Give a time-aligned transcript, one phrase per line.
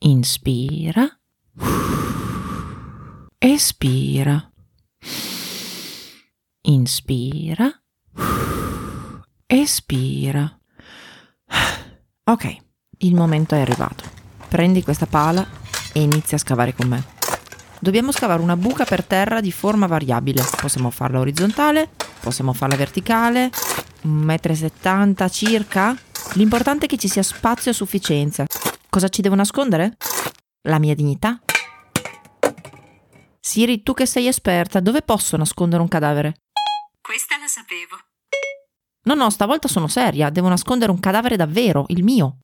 [0.00, 1.18] Inspira.
[3.40, 4.52] Espira.
[6.64, 7.82] Inspira.
[9.48, 10.60] Espira.
[12.26, 12.62] Ok,
[12.98, 14.04] il momento è arrivato.
[14.48, 15.46] Prendi questa pala
[15.92, 17.04] e inizia a scavare con me.
[17.80, 20.42] Dobbiamo scavare una buca per terra di forma variabile.
[20.60, 21.90] Possiamo farla orizzontale,
[22.20, 23.50] possiamo farla verticale,
[24.04, 25.96] 1,70 m circa.
[26.32, 28.46] L'importante è che ci sia spazio a sufficienza.
[28.88, 29.96] Cosa ci devo nascondere?
[30.62, 31.40] La mia dignità?
[33.38, 36.34] Siri, tu che sei esperta, dove posso nascondere un cadavere?
[37.00, 37.96] Questa la sapevo.
[39.04, 42.38] No, no, stavolta sono seria, devo nascondere un cadavere davvero, il mio.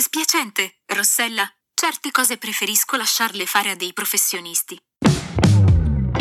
[0.00, 1.42] Spiacente, Rossella.
[1.74, 4.78] Certe cose preferisco lasciarle fare a dei professionisti.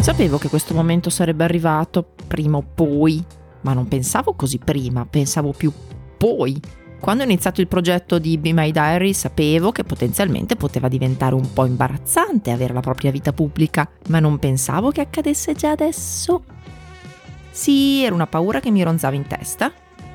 [0.02, 3.24] Sapevo che questo momento sarebbe arrivato, prima o poi,
[3.62, 5.72] ma non pensavo così prima, pensavo più
[6.18, 6.60] poi.
[7.00, 11.54] Quando ho iniziato il progetto di Be My Diary sapevo che potenzialmente poteva diventare un
[11.54, 16.44] po' imbarazzante avere la propria vita pubblica, ma non pensavo che accadesse già adesso.
[17.52, 19.72] Sì, era una paura che mi ronzava in testa.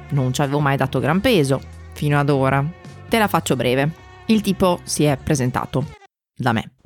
[0.09, 2.81] Non ci avevo mai dato gran peso, fino ad ora.
[3.13, 3.93] Te la faccio breve.
[4.29, 5.85] Il tipo si è presentato.
[6.35, 6.77] Da me.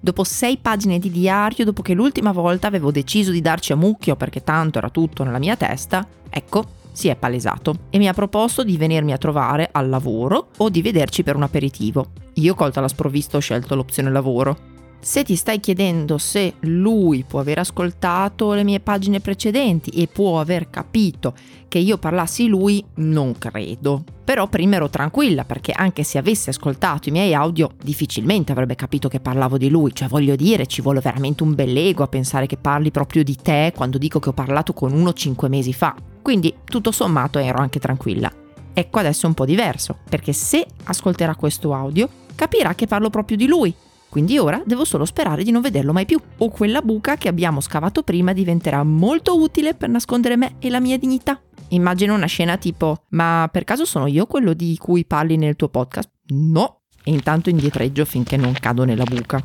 [0.00, 4.16] Dopo sei pagine di diario, dopo che l'ultima volta avevo deciso di darci a mucchio
[4.16, 8.64] perché tanto era tutto nella mia testa, ecco, si è palesato e mi ha proposto
[8.64, 12.14] di venirmi a trovare al lavoro o di vederci per un aperitivo.
[12.34, 14.58] Io colta la sprovvista ho scelto l'opzione lavoro.
[15.02, 20.38] Se ti stai chiedendo se lui può aver ascoltato le mie pagine precedenti e può
[20.40, 21.32] aver capito
[21.68, 24.04] che io parlassi lui, non credo.
[24.22, 29.08] Però prima ero tranquilla perché anche se avesse ascoltato i miei audio difficilmente avrebbe capito
[29.08, 32.58] che parlavo di lui, cioè voglio dire ci vuole veramente un bell'ego a pensare che
[32.58, 35.94] parli proprio di te quando dico che ho parlato con uno cinque mesi fa.
[36.20, 38.30] Quindi tutto sommato ero anche tranquilla.
[38.74, 43.38] Ecco adesso è un po' diverso, perché se ascolterà questo audio capirà che parlo proprio
[43.38, 43.74] di lui.
[44.10, 47.60] Quindi ora devo solo sperare di non vederlo mai più, o quella buca che abbiamo
[47.60, 51.40] scavato prima diventerà molto utile per nascondere me e la mia dignità.
[51.68, 55.68] Immagino una scena tipo: Ma per caso sono io quello di cui parli nel tuo
[55.68, 56.10] podcast?
[56.34, 56.80] No!
[57.04, 59.42] E intanto indietreggio finché non cado nella buca.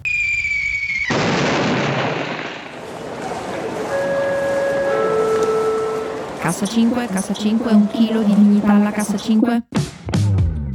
[6.39, 9.67] Cassa 5, cassa 5, un chilo di dignità alla cassa 5.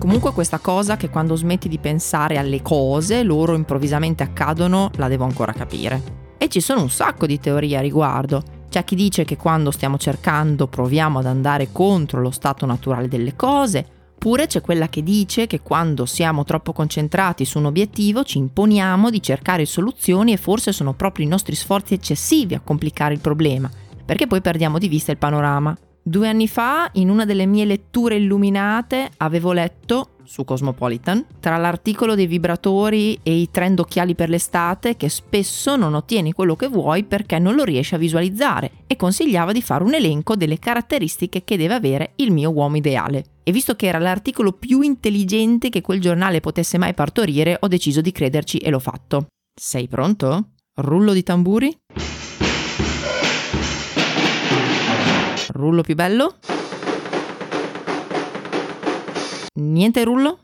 [0.01, 5.25] Comunque questa cosa che quando smetti di pensare alle cose, loro improvvisamente accadono, la devo
[5.25, 6.37] ancora capire.
[6.39, 8.43] E ci sono un sacco di teorie a riguardo.
[8.71, 13.37] C'è chi dice che quando stiamo cercando proviamo ad andare contro lo stato naturale delle
[13.37, 13.85] cose,
[14.15, 19.11] oppure c'è quella che dice che quando siamo troppo concentrati su un obiettivo ci imponiamo
[19.11, 23.71] di cercare soluzioni e forse sono proprio i nostri sforzi eccessivi a complicare il problema
[24.11, 25.73] perché poi perdiamo di vista il panorama.
[26.03, 32.15] Due anni fa, in una delle mie letture illuminate, avevo letto su Cosmopolitan, tra l'articolo
[32.15, 37.05] dei vibratori e i trend occhiali per l'estate, che spesso non ottieni quello che vuoi
[37.05, 41.57] perché non lo riesci a visualizzare, e consigliava di fare un elenco delle caratteristiche che
[41.57, 43.25] deve avere il mio uomo ideale.
[43.43, 48.01] E visto che era l'articolo più intelligente che quel giornale potesse mai partorire, ho deciso
[48.01, 49.27] di crederci e l'ho fatto.
[49.53, 50.53] Sei pronto?
[50.77, 51.77] Rullo di tamburi?
[55.53, 56.37] Rullo più bello?
[59.55, 60.41] Niente rullo?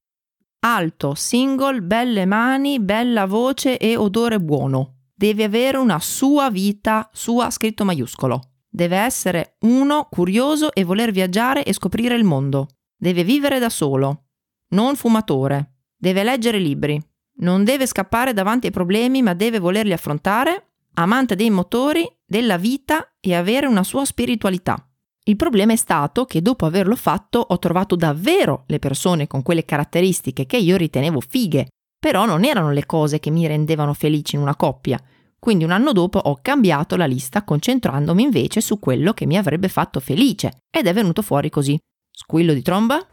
[0.60, 4.94] Alto, single, belle mani, bella voce e odore buono.
[5.14, 8.54] Deve avere una sua vita, sua scritto maiuscolo.
[8.68, 12.68] Deve essere uno curioso e voler viaggiare e scoprire il mondo.
[12.96, 14.24] Deve vivere da solo.
[14.70, 15.76] Non fumatore.
[15.96, 17.00] Deve leggere libri.
[17.38, 20.72] Non deve scappare davanti ai problemi ma deve volerli affrontare.
[20.94, 24.86] Amante dei motori, della vita e avere una sua spiritualità.
[25.28, 29.64] Il problema è stato che dopo averlo fatto ho trovato davvero le persone con quelle
[29.64, 31.66] caratteristiche che io ritenevo fighe,
[31.98, 35.02] però non erano le cose che mi rendevano felici in una coppia.
[35.36, 39.66] Quindi un anno dopo ho cambiato la lista concentrandomi invece su quello che mi avrebbe
[39.68, 41.76] fatto felice ed è venuto fuori così.
[42.08, 43.04] Squillo di tromba?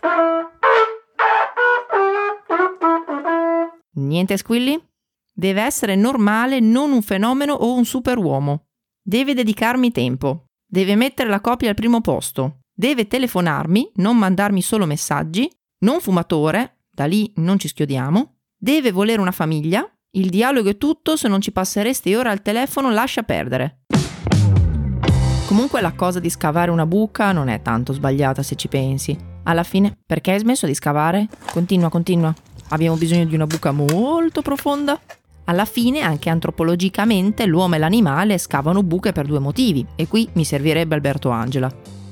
[3.96, 4.80] Niente squilli?
[5.34, 8.66] Deve essere normale, non un fenomeno o un superuomo.
[9.02, 14.88] Deve dedicarmi tempo, deve mettere la copia al primo posto, deve telefonarmi, non mandarmi solo
[14.88, 15.48] messaggi,
[15.82, 21.16] non fumatore, da lì non ci schiodiamo, deve volere una famiglia, il dialogo è tutto,
[21.16, 23.82] se non ci passeresti ora al telefono lascia perdere.
[25.46, 29.16] Comunque la cosa di scavare una buca non è tanto sbagliata se ci pensi.
[29.44, 31.28] Alla fine, perché hai smesso di scavare?
[31.52, 32.34] Continua, continua.
[32.70, 35.00] Abbiamo bisogno di una buca molto profonda?
[35.46, 40.46] Alla fine, anche antropologicamente, l'uomo e l'animale scavano buche per due motivi, e qui mi
[40.46, 41.70] servirebbe Alberto Angela.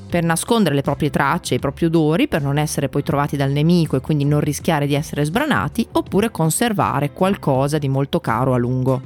[0.09, 3.51] Per nascondere le proprie tracce e i propri odori, per non essere poi trovati dal
[3.51, 8.57] nemico e quindi non rischiare di essere sbranati, oppure conservare qualcosa di molto caro a
[8.57, 9.01] lungo.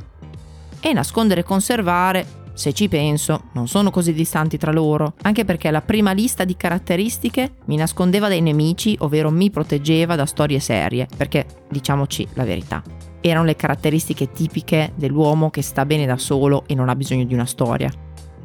[0.80, 2.26] E nascondere e conservare,
[2.56, 6.58] se ci penso, non sono così distanti tra loro, anche perché la prima lista di
[6.58, 13.05] caratteristiche mi nascondeva dai nemici, ovvero mi proteggeva da storie serie, perché diciamoci la verità
[13.30, 17.34] erano le caratteristiche tipiche dell'uomo che sta bene da solo e non ha bisogno di
[17.34, 17.92] una storia.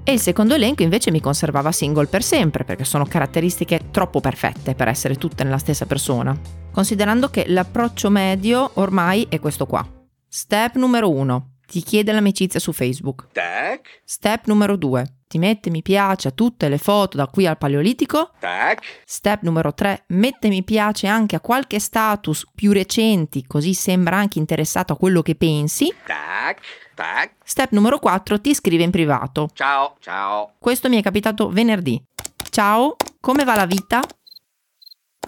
[0.02, 4.74] E il secondo elenco invece mi conservava single per sempre, perché sono caratteristiche troppo perfette
[4.74, 6.36] per essere tutte nella stessa persona.
[6.72, 9.86] Considerando che l'approccio medio ormai è questo qua.
[10.26, 11.50] Step numero 1.
[11.66, 13.26] Ti chiede l'amicizia su Facebook.
[13.32, 14.02] Tac.
[14.04, 18.32] Step numero 2 ti mette mi piace a tutte le foto da qui al Paleolitico.
[18.40, 19.02] Tac.
[19.04, 24.40] Step numero 3, mette mi piace anche a qualche status più recenti, così sembra anche
[24.40, 25.94] interessato a quello che pensi.
[26.04, 26.60] Tac.
[26.96, 27.34] Tac.
[27.44, 29.48] Step numero 4, ti scrive in privato.
[29.54, 29.94] Ciao.
[30.00, 30.54] Ciao.
[30.58, 32.02] Questo mi è capitato venerdì.
[32.50, 34.02] Ciao, come va la vita?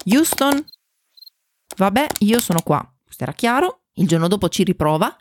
[0.07, 0.65] Houston?
[1.77, 2.85] Vabbè, io sono qua.
[3.05, 3.83] Questo era chiaro.
[3.93, 5.17] Il giorno dopo ci riprova.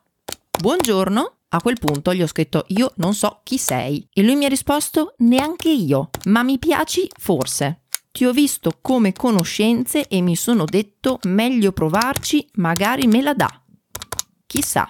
[0.60, 1.41] Buongiorno.
[1.54, 4.50] A quel punto gli ho scritto io non so chi sei e lui mi ha
[4.50, 7.82] risposto neanche io, ma mi piaci forse.
[8.10, 13.50] Ti ho visto come conoscenze e mi sono detto meglio provarci, magari me la dà.
[14.46, 14.90] Chissà.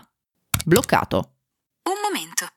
[0.63, 1.37] Bloccato.
[1.83, 2.47] Un momento.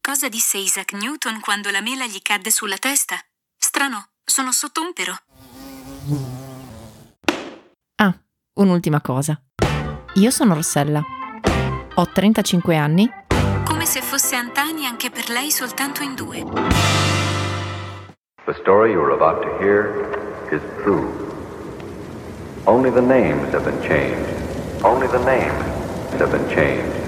[0.00, 3.16] Cosa disse Isaac Newton quando la mela gli cadde sulla testa?
[3.58, 5.14] Strano, sono sotto un pero.
[7.96, 8.18] Ah,
[8.54, 9.38] un'ultima cosa.
[10.14, 11.02] Io sono Rossella.
[11.94, 13.20] Ho 35 anni
[13.92, 16.42] se fosse Antani anche per lei soltanto in due.
[18.46, 21.12] The story you're about to hear is true.
[22.64, 24.82] Only the names have been changed.
[24.82, 25.62] Only the names
[26.18, 27.01] have been changed.